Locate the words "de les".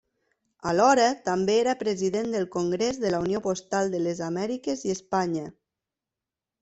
3.97-4.23